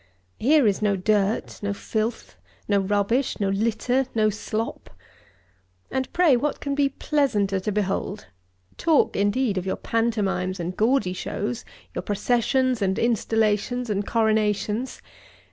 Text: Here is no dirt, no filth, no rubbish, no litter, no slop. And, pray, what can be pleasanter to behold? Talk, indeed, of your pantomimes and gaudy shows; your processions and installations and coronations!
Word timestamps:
Here 0.39 0.65
is 0.65 0.81
no 0.81 0.95
dirt, 0.95 1.59
no 1.61 1.75
filth, 1.75 2.35
no 2.67 2.79
rubbish, 2.79 3.39
no 3.39 3.49
litter, 3.49 4.07
no 4.15 4.31
slop. 4.31 4.89
And, 5.91 6.11
pray, 6.11 6.35
what 6.35 6.59
can 6.59 6.73
be 6.73 6.89
pleasanter 6.89 7.59
to 7.59 7.71
behold? 7.71 8.25
Talk, 8.77 9.15
indeed, 9.15 9.59
of 9.59 9.65
your 9.67 9.75
pantomimes 9.75 10.59
and 10.59 10.75
gaudy 10.75 11.13
shows; 11.13 11.63
your 11.93 12.01
processions 12.01 12.81
and 12.81 12.97
installations 12.97 13.91
and 13.91 14.03
coronations! 14.03 15.03